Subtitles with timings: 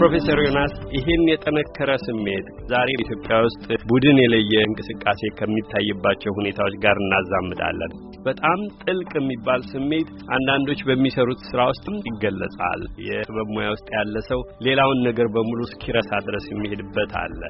[0.00, 7.92] ፕሮፌሰር ዮናስ ይህን የጠነከረ ስሜት ዛሬ ኢትዮጵያ ውስጥ ቡድን የለየ እንቅስቃሴ ከሚታይባቸው ሁኔታዎች ጋር እናዛምዳለን።
[8.24, 15.00] በጣም ጥልቅ የሚባል ስሜት አንዳንዶች በሚሰሩት ስራ ውስጥም ይገለጻል። የጥበብ ሙያ ውስጥ ያለ ሰው ሌላውን
[15.08, 17.42] ነገር በሙሉ እስኪረሳ ድረስ የሚሄድበት አለ።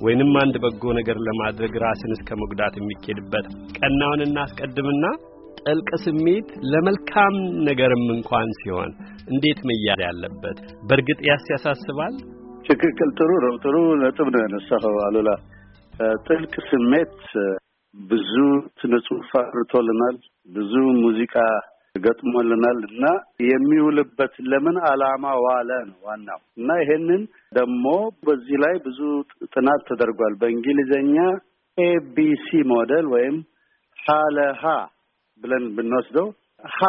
[0.00, 3.48] ወይንም አንድ በጎ ነገር ለማድረግ ራስን እስከ መጉዳት የሚኬድበት
[3.78, 5.04] ቀናውን እናስቀድምና
[5.60, 7.34] ጥልቅ ስሜት ለመልካም
[7.68, 8.90] ነገርም እንኳን ሲሆን
[9.30, 12.14] እንዴት መያዝ ያለበት በእርግጥ ያስ ያሳስባል።
[12.68, 15.30] ትክክል። ጥሩ ነው። ጥሩ ነጥብ ነው ያነሳኸው አሉላ።
[16.26, 17.18] ጥልቅ ስሜት
[17.94, 18.32] ብዙ
[18.80, 20.16] ስነ ጽሑፍ አፍርቶልናል፣
[20.48, 21.34] ብዙ ሙዚቃ
[21.96, 23.04] ገጥሞልናል እና
[23.46, 27.84] የሚውልበት ለምን ዓላማ ዋለ ነው ዋናው እና ይሄንን ደግሞ
[28.26, 28.98] በዚህ ላይ ብዙ
[29.54, 31.16] ጥናት ተደርጓል። በእንግሊዝኛ
[31.78, 33.36] ABC model ወይም
[33.98, 34.62] ሀ ለ ሐ
[35.42, 36.28] ብለን ብንወስደው
[36.72, 36.88] ሀ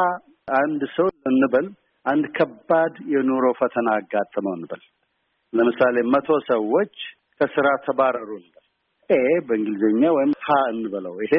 [0.58, 1.66] አንድ ሰው እንበል
[2.05, 4.83] አንድ ከባድ የኑሮ ፈተና አጋጥመው እንበል።
[5.53, 6.94] ለምሳሌ መቶ ሰዎች
[7.39, 8.66] ከስራ ተባረሩ እንበል።
[9.09, 11.33] A በእንግሊዝኛ ወይም ሀ እንበለው። ይሄ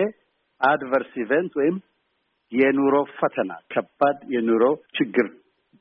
[0.61, 1.77] adverse event ወይም
[2.53, 4.65] የኑሮ ፈተና ከባድ የኑሮ
[4.99, 5.27] ችግር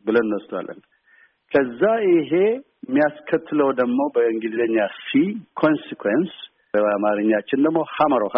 [0.05, 0.79] ብለን እንወስዷለን።
[1.51, 2.31] ከዛ ይሄ
[2.83, 5.11] የሚያስከትለው ደግሞ በእንግሊዝኛ C
[5.61, 6.33] consequence፣
[6.73, 8.35] በአማርኛችን ደግሞ ሐመሩ ሐ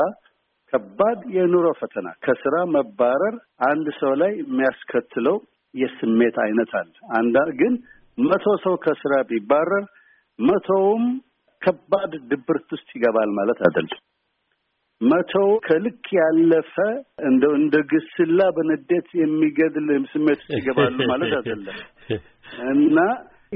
[0.73, 3.35] ከባድ የኑሮ ፈተና ከስራ መባረር
[3.69, 5.37] አንድ ሰው ላይ የሚያስከትለው
[5.73, 7.73] የስሜት አይነት አለ። አንዳ ግን
[8.17, 9.83] መቶ ሰው ከስራ ቢባረር
[10.39, 11.03] መቶውም
[11.61, 13.99] ከባድ ድብርት ውስጥ ይገባል ማለት አይደለም።
[15.01, 16.73] መቶው ከልክ ያለፈ
[17.27, 21.77] እንደው እንደ ግስላ በንዴት የሚገድል ስሜት ውስጥ ይገባሉ ማለት አይደለም
[22.73, 22.97] እና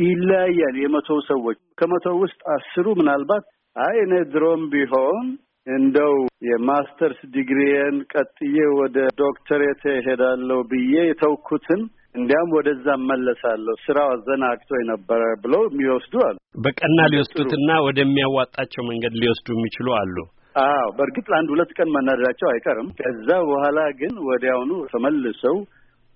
[0.04, 5.28] ይለያያል። የመቶው ሰዎች ከመቶው ውስጥ አስሩ ምናልባት አይ እኔ ድሮም ቢሆን
[5.68, 6.14] እንደው
[6.48, 11.82] የማስተርስ ዲግሪዬን ቀጥዬ ወደ ዶክተሬት ሄዳለሁ ብዬ የተውኩትን
[12.16, 16.36] እንዲያም ወደዛ እመለሳለሁ ስራው አዘናግቶ የነበረ ብለው የሚወስዱ አሉ።
[16.66, 20.18] በቀና ሊወስዱትና ወደሚያዋጣቸው መንገድ ሊወስዱ የሚችሉ አሉ።
[20.64, 25.58] አዎ በእርግጥ ለአንድ ሁለት ቀን መናደዳቸው አይቀርም። ከዛ በኋላ ግን ወዲያውኑ ተመልሰው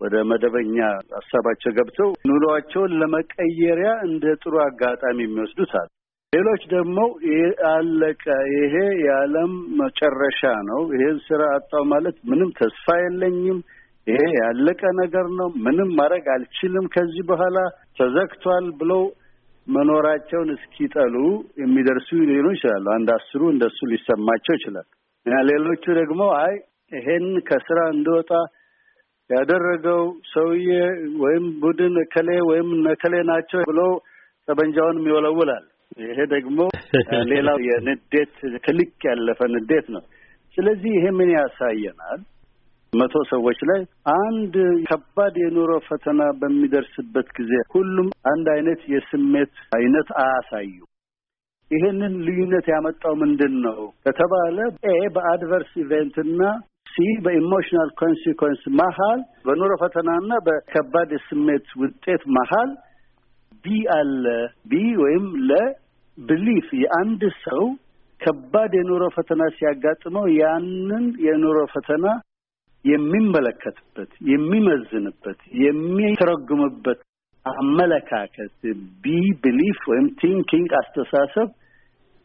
[0.02, 0.78] ወደ መደበኛ
[1.16, 5.90] ሀሳባቸው ገብተው ኑሯቸውን ለመቀየሪያ እንደ ጥሩ አጋጣሚ የሚወስዱት አሉ።
[6.38, 6.98] ሌሎች ደግሞ
[7.70, 8.24] አለቀ፣
[8.56, 10.40] ይሄ የዓለም መጨረሻ
[10.70, 13.59] ነው፣ ይሄን ስራ አጣው ማለት ምንም ተስፋ የለኝም፣
[14.08, 17.58] ይሄ ያለቀ ነገር ነው፣ ምንም ማድረግ አልችልም፣ ከዚህ በኋላ
[18.00, 19.02] ተዘግቷል ብለው
[19.68, 21.16] መኖራቸውን እስኪጠሉ
[21.62, 24.88] የሚደርሱ ሊሆኑ ይችላሉ። አንድ አስሩ እንደሱ ሊሰማቸው ይችላል።
[25.50, 26.54] ሌሎቹ ደግሞ አይ
[26.92, 28.30] ይሄን ከስራ እንድወጣ
[29.30, 30.69] ያደረገው ሰውዬ
[31.24, 33.81] ወይም ቡድን እከሌ ወይም ነከሌ ናቸው ብሎ
[34.48, 35.66] ጠበንጃውን ይወለውላል።
[35.97, 36.58] ይሄ ደግሞ
[37.31, 38.34] ሌላው የንዴት
[38.66, 40.03] ከልክ ያለፈ ንዴት ነው።
[40.58, 42.19] ስለዚህ ይሄ ምን ያሳየናል?
[42.94, 43.81] መቶ ሰዎች ላይ
[44.16, 44.53] አንድ
[44.90, 50.72] ከባድ የኑሮ ፈተና በሚደርስበት ጊዜ ሁሉም አንድ አይነት የስሜት አይነት አያሳዩ።
[51.72, 54.57] ይሄንን ልዩነት ያመጣው ምንድን ነው ከተባለ
[54.90, 56.41] A በ adverse event እና
[56.91, 62.72] C በ emotional consequence መሀል በኑሮ ፈተናና በከባድ የስሜት ውጤት መሀል
[63.66, 64.25] B አለ።
[64.66, 65.25] B ወይም
[66.18, 67.63] ለ belief የአንድ ሰው
[68.22, 72.05] ከባድ የኑሮ ፈተና ሲያጋጥመው ያንን የኑሮ ፈተና
[72.85, 77.00] የሚመለከትበት፣ የሚመዝንበት፣ የሚተረጉምበት
[77.45, 78.53] አመለካከት
[79.03, 79.13] B
[79.44, 81.50] belief ወይም thinking አስተሳሰብ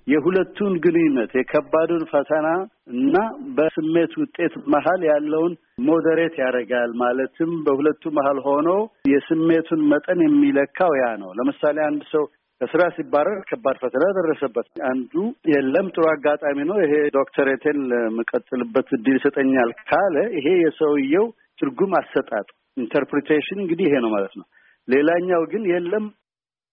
[0.07, 2.47] የሁለቱን ግንኙነት የከባዱን ፈተና
[2.95, 3.17] እና
[3.57, 5.53] በስሜት ውጤት መሀል ያለውን
[5.89, 8.71] moderate ያደርጋል። ማለትም በሁለቱ መሀል ሆኖ
[9.13, 12.25] የስሜቱን መጠን የሚለካው ያ ነው። ለምሳሌ አንድ ሰው
[12.63, 15.13] ከስራ ሲባረር ከባድ ፈተና ደረሰበት። አንዱ
[15.53, 21.27] የለም ጥሩ አጋጣሚ ነው፣ ይሄ ዶክተሬቴን ለመቀጥልበት እድል ይሰጠኛል ካለ ይሄ የሰውየው
[21.61, 24.47] ትርጉም አሰጣጥ interpretation እንግዲህ ይሄ ነው ማለት ነው።
[24.89, 26.05] ሌላኛው ግን የለም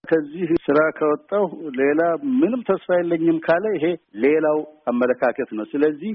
[0.04, 1.42] ከዚህ ስራ ከወጣሁ
[1.80, 2.00] ሌላ
[2.38, 3.86] ምንም ተስፋ የለኝም ካለ ይሄ
[4.24, 6.14] ሌላው አመለካከት ነው። ስለዚህ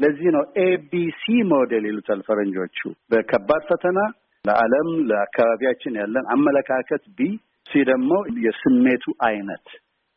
[0.00, 1.22] ለዚህ ነው ABC
[1.52, 2.78] model ይሉታል ፈረንጆቹ።
[3.10, 3.98] በከባድ ፈተና
[4.44, 7.30] ለዓለም ለአካባቢያችን ያለን አመለካከት B
[7.66, 8.12] C ደግሞ
[8.44, 9.66] የስሜቱ አይነት።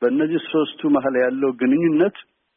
[0.01, 2.15] በእነዚህ ሶስቱ መሀል ያለው ግንኙነት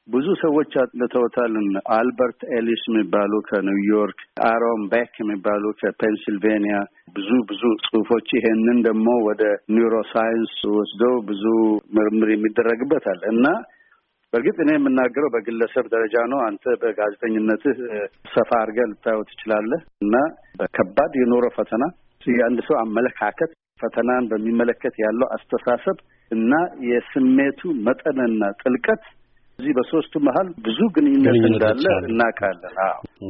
[0.09, 1.55] ብዙ ሰዎች አጥልተውታል።
[1.97, 6.77] አልበርት ኤሊስ የሚባሉ ከኒውዮርክ፣ አሮን ቤክ የሚባሉ ከፔንሲልቬኒያ
[7.17, 9.43] ብዙ ብዙ ጽሁፎች ይሄንን ደግሞ ወደ
[9.75, 11.45] neuroscience ወስደው ብዙ
[11.99, 13.47] ምርምር የሚደረግበት አለ እና
[14.33, 17.79] በእርግጥ እኔ የምናገረው በግለሰብ ደረጃ ነው። አንተ በጋዜጠኝነትህ
[18.33, 20.17] ሰፋ አድርገህ ልታየው ትችላለህ እና
[20.61, 21.85] በከባድ የኑሮ ፈተና
[22.33, 23.51] የአንድ ሰው አመለካከት
[23.81, 25.99] ፈተናን በሚመለከት ያለው አስተሳሰብ
[26.31, 26.53] እና
[26.89, 29.05] የስሜቱ መጠንና ጥልቀት
[29.59, 32.75] እዚህ በሶስቱ መሀል ብዙ ግንኙነት እንዳለ እናውቃለን።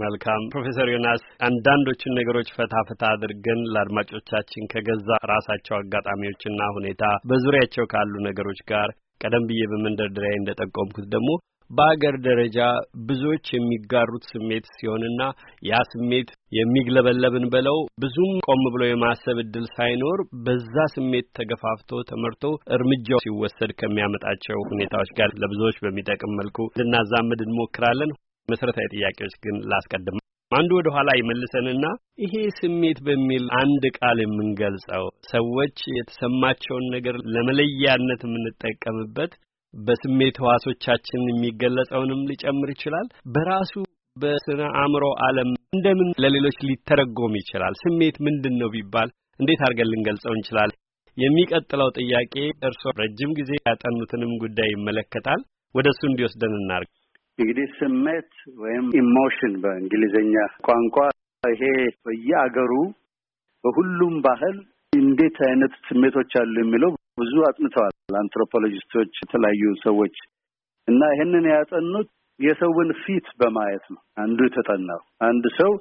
[0.02, 8.12] መልካም። ፕሮፌሰር ዮናስ አንዳንዶቹን ነገሮች ፈታ ፈታ አድርገን ለአድማጮቻችን ከገዛ ራሳቸው አጋጣሚዎችና ሁኔታ በዙሪያቸው ካሉ
[8.28, 8.90] ነገሮች ጋር
[9.20, 11.30] ቀደም ብዬ በመንደርደሪያ እንደጠቆምኩት ደግሞ
[11.70, 12.58] በአገር ደረጃ
[13.08, 15.22] ብዙዎች የሚጋሩት ስሜት ሲሆንና
[15.68, 16.28] ያ ስሜት
[16.58, 22.44] የሚግለበለብን በለው ብዙም ቆም ብሎ የማሰብ እድል ሳይኖር በዛ ስሜት ተገፋፍቶ ተመርቶ
[22.76, 28.12] እርምጃው ሲወሰድ ከሚያመጣቸው ሁኔታዎች ጋር ለብዙዎች በሚጠቅም መልኩ ልናዛምድ እንሞክራለን።
[28.48, 30.18] መሰረታዊ ጥያቄዎች ግን ላስቀድም።
[30.52, 31.86] አንዱ ወደ ኋላ ይመልሰንና
[32.18, 39.32] ይሄ ስሜት በሚል አንድ ቃል የምንገልጸው ሰዎች የተሰማቸውን ነገር ለመለያነት የምንጠቀምበት
[39.74, 43.72] በስሜት ህዋሶቻችን የሚገለጸውንም ሊጨምር ይችላል። በራሱ
[44.16, 47.74] በስነ አእምሮ ዓለም እንደምን ለሌሎች ሊተረጎም ይችላል?
[47.82, 49.08] ስሜት ምንድን ነው ቢባል
[49.40, 50.70] እንዴት አድርገን ልንገልጸው እንችላል?
[51.16, 52.34] የሚቀጥለው ጥያቄ
[52.68, 55.40] እርስዎ ረጅም ጊዜ ያጠኑትንም ጉዳይ ይመለከታል።
[55.74, 56.90] ወደ እሱ እንዲወስደን እናርግ።
[57.38, 58.30] እንግዲህ ስሜት
[58.60, 60.34] ወይም emotion በእንግሊዝኛ
[60.66, 60.96] ቋንቋ
[61.42, 61.62] ይሄ
[62.04, 62.72] በየአገሩ
[63.64, 64.56] በሁሉም ባህል
[64.92, 70.16] እንዴት አይነት ስሜቶች አሉ የሚለው ብዙ አጥንተዋል አንትሮፖሎጂስቶች፣ የተለያዩ ሰዎች
[70.88, 72.08] እና ይህንን ያጠኑት
[72.40, 75.72] የሰውን ፊት በማየት ነው። አንዱ የተጠናው አንድ ሰው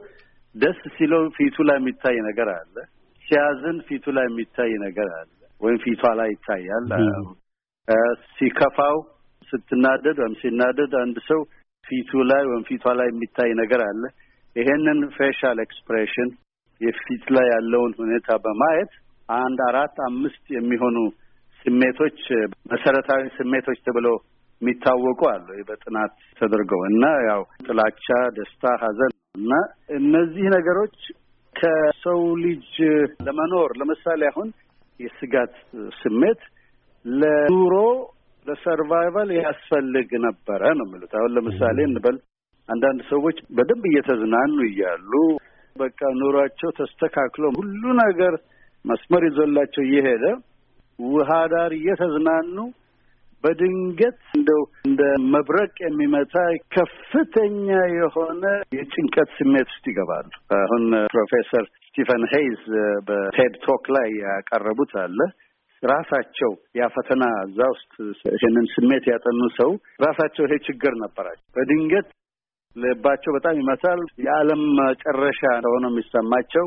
[0.55, 2.75] ደስ ሲለው ፊቱ ላይ የሚታይ ነገር አለ፣
[3.25, 5.29] ሲያዝን ፊቱ ላይ የሚታይ ነገር አለ፣
[5.61, 6.87] ወይም ፊቷ ላይ ይታያል።
[8.35, 8.97] ሲከፋው፣
[9.49, 11.41] ስትናደድ ወይም ሲናደድ አንድ ሰው
[11.85, 14.01] ፊቱ ላይ ወይም ፊቷ ላይ የሚታይ ነገር አለ።
[14.55, 16.29] ይሄንን facial expression
[16.81, 18.91] የፊት ላይ ያለውን ሁኔታ በማየት
[19.29, 20.97] አንድ አራት አምስት የሚሆኑ
[21.67, 22.19] ስሜቶች
[22.71, 24.15] መሰረታዊ ስሜቶች ተብለው
[24.61, 28.05] የሚታወቁ አሉ በጥናት ተደርገው እና ያው ጥላቻ፣
[28.37, 29.51] ደስታ፣ ሐዘን እና
[29.97, 30.95] እነዚህ ነገሮች
[31.55, 32.69] ከሰው ልጅ
[33.27, 34.49] ለመኖር ለምሳሌ አሁን
[34.99, 35.53] የስጋት
[35.99, 36.41] ስሜት
[37.05, 37.75] ለኑሮ
[38.45, 42.17] ለሰርቫይቫል ያስፈልግ ነበረ ነው የሚሉት። አሁን ለምሳሌ እንበል
[42.69, 45.11] አንዳንድ ሰዎች በደንብ እየተዝናኑ እያሉ
[45.75, 48.33] በቃ ኑሯቸው ተስተካክሎ ሁሉ ነገር
[48.85, 50.23] መስመር ይዞላቸው እየሄደ
[50.99, 52.57] ውሃ ዳር እየተዝናኑ
[53.43, 55.01] በድንገት እንደው እንደ
[55.33, 56.35] መብረቅ የሚመታ
[56.75, 57.67] ከፍተኛ
[57.97, 58.43] የሆነ
[58.77, 60.29] የጭንቀት ስሜት ውስጥ ይገባሉ።
[60.59, 62.63] አሁን ፕሮፌሰር ስቲፈን ሄይዝ
[63.07, 65.19] በ TED Talk ላይ ያቀረቡት አለ።
[65.83, 67.93] ራሳቸው ያ ፈተና እዛ ውስጥ
[68.35, 69.71] ይህንን ስሜት ያጠኑ ሰው
[70.05, 72.07] ራሳቸው ይሄ ችግር ነበራቸው። በድንገት
[72.75, 76.65] ልባቸው በጣም ይመታል። የዓለም መጨረሻ እንደሆነ የሚሰማቸው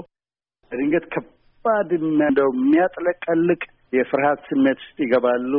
[0.72, 3.62] በድንገት ከባድ እንደው የሚያጥለቀልቅ
[3.92, 5.52] የፍርሃት ስሜት ውስጥ ይገባሉ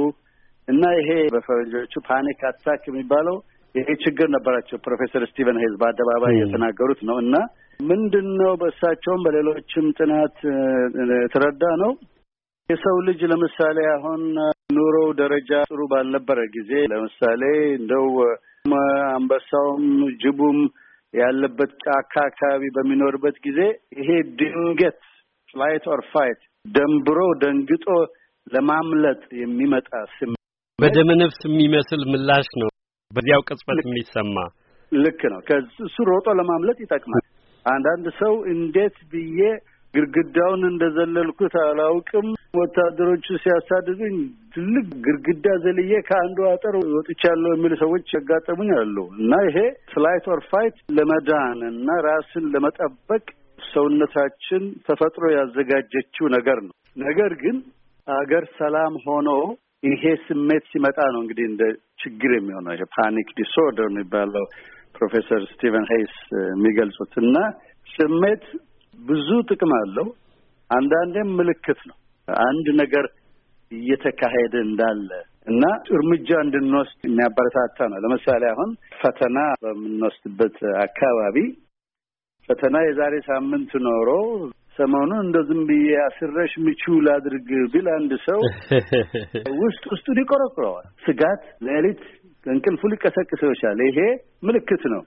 [0.67, 3.37] እና ይሄ በፈረንጆቹ panic attack የሚባለው
[3.75, 7.35] ይሄ ችግር ነበራቸው። ፕሮፌሰር ስቲቨን ሄይስ በአደባባይ የተናገሩት ነው እና
[7.79, 10.35] ምንድን ነው በእሳቸውም በሌሎችም ጥናት
[11.17, 11.91] የተረዳ ነው
[12.69, 14.21] የሰው ልጅ ለምሳሌ አሁን
[14.75, 17.41] ኑሮው ደረጃ ጥሩ ባልነበረ ጊዜ ለምሳሌ
[17.79, 18.05] እንደው
[19.15, 19.85] አንበሳውም
[20.21, 20.59] ጅቡም
[21.13, 23.59] ያለበት ጫካ አካባቢ በሚኖርበት ጊዜ
[23.99, 24.99] ይሄ ድንገት
[25.49, 27.87] flight or fight ደንብሮ ደንግጦ
[28.47, 30.31] ለማምለጥ የሚመጣ ስም
[30.79, 32.69] በደመነፍስ የሚመስል ምላሽ ነው።
[33.11, 34.35] በዚያው ቅጽበት የሚሰማ
[34.91, 37.25] ልክ ነው። ከእሱ ሮጦ ለማምለጥ ይጠቅማል።
[37.65, 39.39] አንዳንድ ሰው እንዴት ብዬ
[39.93, 44.15] ግድግዳውን እንደዘለልኩት አላውቅም። ወታደሮቹ ሲያሳድዱኝ
[44.53, 49.57] ትልቅ ግድግዳ ዘልዬ ከአንዱ አጥር ወጥቻለሁ የሚሉ ሰዎች ያጋጠሙኝ አሉ እና ይሄ
[49.93, 53.23] flight or fight ለመዳን እና ራስን ለመጠበቅ
[53.67, 57.57] ሰውነታችን ተፈጥሮ ያዘጋጀችው ነገር ነው። ነገር ግን
[58.07, 59.29] አገር ሰላም ሆኖ
[59.83, 61.63] ይሄ ስሜት ሲመጣ ነው እንግዲህ እንደ
[62.03, 64.45] ችግር የሚሆነው ይሄ panic disorder የሚባለው
[64.95, 67.37] ፕሮፌሰር ስቲቨን ሄይስ የሚገልጹት እና
[67.89, 68.43] ስሜት
[68.95, 70.07] ብዙ ጥቅም አለው።
[70.69, 73.05] አንዳንዴም ምልክት ነው አንድ ነገር
[73.71, 75.09] እየተካሄደ እንዳለ
[75.47, 75.63] እና
[75.95, 81.37] እርምጃ እንድንወስድ የሚያበረታታ ነው። ለምሳሌ አሁን ፈተና በምንወስድበት አካባቢ
[82.49, 84.09] ፈተና የዛሬ ሳምንት ኖሮ
[84.77, 88.39] ሰሞኑን እንደ ዝም ብዬ አስረሽ ምቹ ላድርግ ቢል አንድ ሰው
[89.63, 92.03] ውስጥ ውስጡን ይቆረቁረዋል። ስጋት ሌሊት
[92.45, 93.99] እንቅልፉ ሊቀሰቅሰው ይችላል። ይሄ
[94.47, 95.01] ምልክት ነው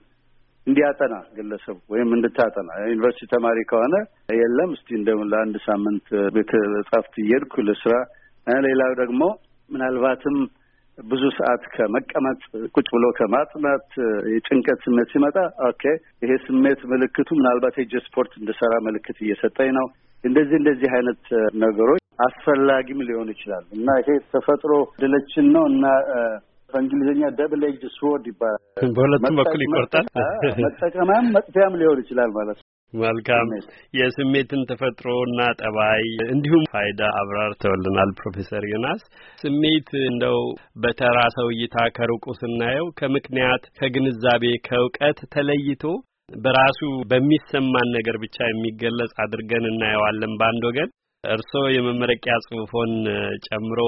[0.67, 3.95] እንዲያጠና ግለሰቡ ወይም እንድታጠና ዩኒቨርሲቲ ተማሪ ከሆነ
[4.39, 6.05] የለም እስቲ እንደውም ለአንድ ሳምንት
[6.35, 6.51] ቤተ
[6.89, 7.93] መጻሕፍት እየሄድኩ ልስራ።
[8.65, 9.21] ሌላው ደግሞ
[9.69, 10.37] ምናልባትም
[10.97, 12.39] ብዙ ሰዓት ከመቀመጥ
[12.75, 13.87] ቁጭ ብሎ ከማጥናት
[14.33, 15.37] የጭንቀት ስሜት ሲመጣ
[15.69, 15.83] okay
[16.23, 19.87] ይሄ ስሜት ምልክቱ ምናልባት ሄጄ ስፖርት እንድሰራ ምልክት እየሰጠኝ ነው።
[20.23, 21.23] እንደዚህ እንደዚህ አይነት
[21.63, 25.85] ነገሮች አስፈላጊም ሊሆኑ ይችላሉ እና ይሄ ተፈጥሮ ያደለችን ነው እና
[26.69, 28.61] በእንግሊዝኛ double edge sword ይባላል።
[28.95, 30.07] በሁለቱም በኩል ይቆርጣል።
[30.65, 32.64] መጠቀሚያም መጥፊያም ሊሆን ይችላል ማለት ነው።
[33.01, 33.47] መልካም
[33.99, 39.01] የስሜትን ተፈጥሮና ጠባይ እንዲሁም ፋይዳ አብራርተውልናል ፕሮፌሰር ዮናስ።
[39.43, 40.39] ስሜት እንደው
[40.83, 45.83] በተራ ሰው እይታ ከሩቁ ስናየው ከምክንያት ከግንዛቤ ከእውቀት ተለይቶ
[46.43, 50.89] በራሱ በሚሰማን ነገር ብቻ የሚገለጽ አድርገን እናየዋለን በአንድ ወገን
[51.23, 52.91] እርስዎ የመመረቂያ ጽሁፎን
[53.47, 53.79] ጨምሮ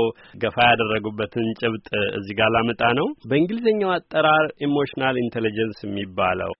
[0.41, 1.87] ገፋ ያደረጉበትን ጭብጥ
[2.17, 6.53] እዚህ ጋር ላመጣ ነው። በእንግሊዝኛው አጠራር emotional intelligence የሚባለው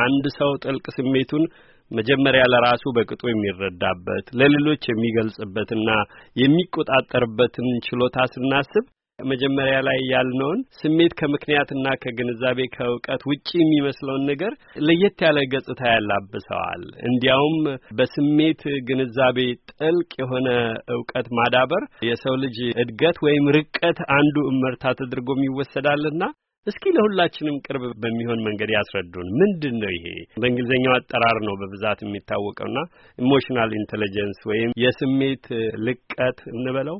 [0.00, 1.44] አንድ ሰው ጥልቅ ስሜቱን
[1.90, 5.88] መጀመሪያ ለራሱ በቅጡ የሚረዳበት ለሌሎች የሚገልጽበትና
[6.36, 8.86] የሚቆጣጠርበትን ችሎታ ስናስብ
[9.18, 14.52] መጀመሪያ ላይ ያልነውን ስሜት ከምክንያትና ከግንዛቤ ከእውቀት ውጪ የሚመስለውን ነገር
[14.86, 17.56] ለየት ያለ ገጽታ ያላብሰዋል። እንዲያውም
[17.98, 19.38] በስሜት ግንዛቤ
[19.72, 20.48] ጥልቅ የሆነ
[20.96, 26.22] እውቀት ማዳበር የሰው ልጅ እድገት ወይም ርቀት አንዱ እመርታ ተደርጎም ይወሰዳልና
[26.66, 30.06] እስኪ ለሁላችንም ቅርብ በሚሆን መንገድ ያስረዱን። ምንድን ነው ይሄ?
[30.40, 32.78] በእንግሊዝኛው አጠራር ነው በብዛት የሚታወቀውና
[33.18, 35.46] emotional intelligence ወይም የስሜት
[35.86, 36.98] ልቀት እንበለው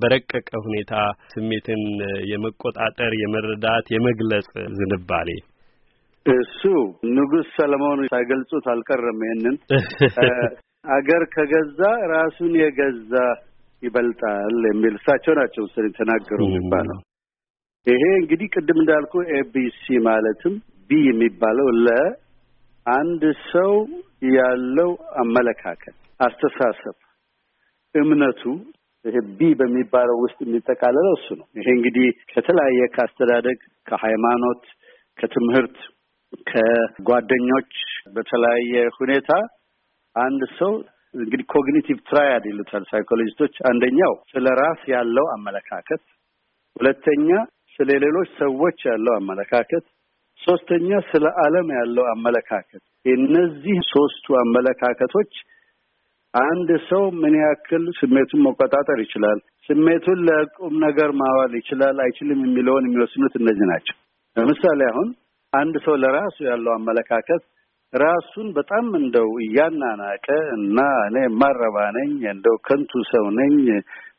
[0.00, 0.94] በረቀቀ ሁኔታ
[1.32, 1.82] ስሜትን
[2.30, 4.48] የመቆጣጠር የመረዳት፣ የመግለጽ
[4.78, 5.30] ዝንባሌ
[6.26, 6.60] እሱ
[7.16, 9.56] ንጉሥ ሰለሞን ሳይገልጹት አልቀረም። ይሄንን
[10.90, 11.80] አገር ከገዛ
[12.12, 13.12] ራሱን የገዛ
[13.82, 16.98] ይበልጣል የሚል እሳቸው ናቸው ስ ተናገሩ የሚባለው
[17.86, 20.54] ይሄ እንግዲህ ቅድም እንዳልኩ ABC ማለትም
[20.90, 23.72] B የሚባለው ለአንድ ሰው
[24.36, 24.90] ያለው
[25.22, 26.96] አመለካከት፣ አስተሳሰብ፣
[27.94, 28.42] እምነቱ
[29.04, 34.62] ይሄ B በሚባለው ውስጥ የሚጠቃለለው እሱ ነው። ይሄ እንግዲህ ከተለያየ ከአስተዳደግ፣ ከሃይማኖት፣
[35.18, 35.76] ከትምህርት፣
[36.50, 37.72] ከጓደኞች
[38.14, 39.30] በተለያየ ሁኔታ
[40.16, 40.72] አንድ ሰው
[41.14, 46.02] እንግዲህ cognitive triad ይሉታል ሳይኮሎጂስቶች። አንደኛው ስለ ራስ ያለው አመለካከት፣
[46.76, 47.28] ሁለተኛ
[47.78, 49.84] ስለ ሌሎች ሰዎች ያለው አመለካከት፣
[50.40, 55.32] ሶስተኛ ስለ ዓለም ያለው አመለካከት። እነዚህ ሶስቱ አመለካከቶች
[56.34, 63.34] አንድ ሰው ምን ያክል ስሜቱን መቆጣጠር ይችላል፣ ስሜቱን ለቁም ነገር ማዋል ይችላል አይችልም የሚለውን የሚወስኑት
[63.40, 63.96] እነዚህ ናቸው።
[64.36, 65.08] ለምሳሌ አሁን
[65.52, 67.42] አንድ ሰው ለራሱ ያለው አመለካከት
[67.92, 70.78] ራሱን በጣም እንደው እያናናቀ እና
[71.08, 73.54] እኔ ማረባ ነኝ እንደው ከንቱ ሰው ነኝ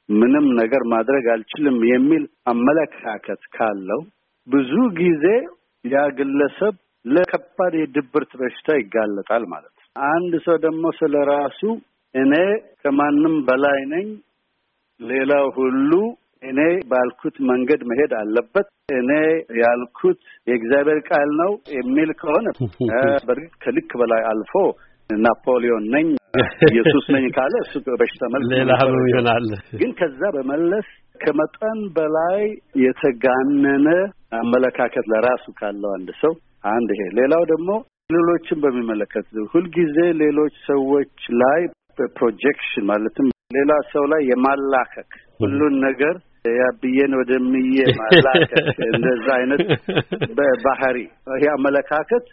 [0.09, 4.01] ምንም ነገር ማድረግ አልችልም የሚል አመለካከት ካለው
[4.47, 5.25] ብዙ ጊዜ
[5.85, 11.61] ያ ግለሰብ ለከባድ የድብርት በሽታ ይጋለጣል ማለት ነው። አንድ ሰው ደግሞ ስለ ራሱ
[12.15, 12.33] እኔ
[12.81, 14.07] ከማንም በላይ ነኝ፣
[14.99, 15.91] ሌላው ሁሉ
[16.43, 16.59] እኔ
[16.89, 19.11] ባልኩት መንገድ መሄድ አለበት፣ እኔ
[19.61, 22.45] ያልኩት የእግዚአብሔር ቃል ነው የሚል ከሆነ
[23.27, 24.53] በእርግጥ ከልክ በላይ አልፎ
[25.09, 26.07] ናፖሊዮን ነኝ
[26.69, 29.45] ኢየሱስ ነኝ ካለ እሱ በሽታ መልክ ሌላ ህመም ይሆናል።
[29.81, 30.87] ግን ከዛ በመለስ
[31.23, 32.41] ከመጠን በላይ
[32.83, 33.87] የተጋነነ
[34.39, 36.33] አመለካከት ለራሱ ካለው አንድ ሰው
[36.69, 37.69] አንድ ይሄ ሌላው ደግሞ
[38.15, 41.61] ሌሎችን በሚመለከት ሁልጊዜ ሌሎች ሰዎች ላይ
[41.97, 43.27] በፕሮጀክሽን ማለትም
[43.57, 46.15] ሌላ ሰው ላይ የማላከክ ሁሉን ነገር
[46.57, 48.53] ያብዬን ወደምዬ ማላከክ
[48.89, 49.61] እንደዛ አይነት
[50.37, 50.97] በባህሪ
[51.33, 52.25] ይሄ አመለካከት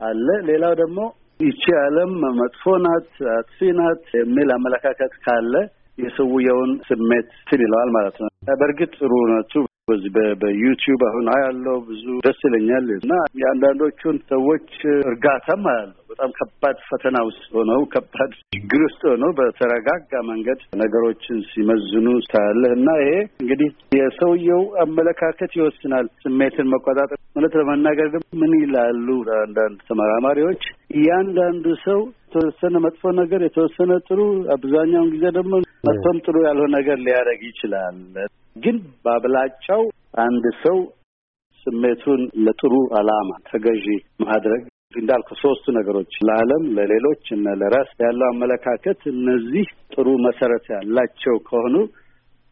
[0.00, 0.98] አለ። ሌላው ደግሞ
[1.42, 5.54] ይቺ ዓለም መጥፎ ናት፣ አጥፊ ናት የሚል አመለካከት ካለ
[5.98, 8.28] የሰውየውን ስሜት ትን ይለዋል ማለት ነው።
[8.60, 9.52] በእርግጥ ጥሩ ነቱ
[9.88, 10.10] በዚህ
[10.40, 14.68] በዩቲዩብ አሁን አያለው ብዙ ደስ ይለኛል እና የአንዳንዶቹን ሰዎች
[15.02, 22.06] እርጋታም አያለው በጣም ከባድ ፈተና ውስጥ ሆነው ከባድ ችግር ውስጥ ሆነው በተረጋጋ መንገድ ነገሮችን ሲመዝኑ
[22.32, 23.12] ታያለህ እና ይሄ
[23.42, 29.08] እንግዲህ የሰውየው አመለካከት ይወስናል። ስሜትን መቆጣጠር ማለት ለመናገር ደግሞ ምን ይላሉ
[29.38, 30.62] አንዳንድ ተመራማሪዎች?
[30.96, 34.20] እያንዳንዱ ሰው የተወሰነ መጥፎ ነገር የተወሰነ ጥሩ
[34.54, 35.54] አብዛኛውን ጊዜ ደግሞ
[35.88, 37.96] መጥፎም ጥሩ ያልሆነ ነገር ሊያደርግ ይችላል
[38.56, 39.82] ግን በአብላጫው
[40.24, 40.78] አንድ ሰው
[41.66, 43.86] ስሜቱን ለጥሩ ዓላማ ተገዢ
[44.24, 44.62] ማድረግ
[44.94, 51.76] እንዳልኩ ሶስቱ ነገሮች ለዓለም፣ ለሌሎች እና ለራስ ያለው አመለካከት እነዚህ ጥሩ መሰረት ያላቸው ከሆኑ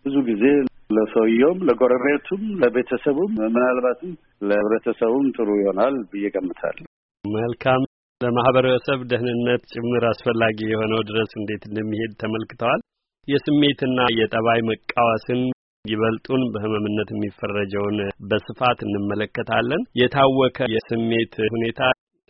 [0.07, 0.45] ብዙ ጊዜ
[0.91, 4.13] ለሰውየውም፣ ለጎረቤቱም፣ ለቤተሰቡም ምናልባትም
[4.49, 6.87] ለህብረተሰቡም ጥሩ ይሆናል ብዬ ገምታለሁ።
[7.25, 7.83] መልካም
[8.21, 12.81] ለማህበረሰብ ደህንነት ጭምር አስፈላጊ የሆነው ድረስ እንዴት እንደሚሄድ ተመልክተዋል።
[13.29, 15.41] የስሜትና የጠባይ መቃወስን
[15.85, 17.99] ይበልጡን በህመምነት የሚፈረጀውን
[18.31, 21.81] በስፋት እንመለከታለን። የታወከ የስሜት ሁኔታ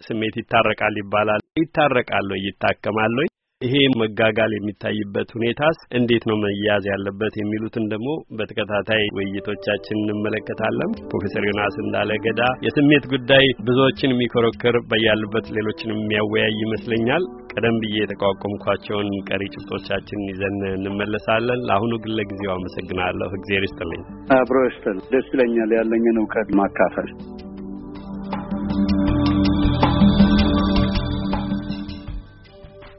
[0.01, 2.29] ስሜት ይታረቃል ይባላል። ይታረቃል?
[2.45, 3.17] ይታከማል?
[3.61, 11.75] ይሄ መጋጋል የሚታይበት ሁኔታስ እንዴት ነው መያዝ ያለበት የሚሉትን ደግሞ በተከታታይ ውይይቶቻችን እንመለከታለን። ፕሮፌሰር ዮናስ
[11.83, 20.23] እንዳለ ገዳ የስሜት ጉዳይ ብዙዎችን የሚኮረክር በያሉበት ሌሎችን የሚያወያይ ይመስለኛል። ቀደም ብዬ የተቋቋምኳቸውን ቀሪ ጭብጦቻችን
[20.31, 24.03] ይዘን እንመለሳለን። ለአሁኑ ግን ለጊዜው አመሰግናለሁ። እግዜር ይስጥልኝ።
[24.39, 27.11] አብሮ ይስጥል። ደስ ይለኛል ያለኝን እውቀት ማካፈል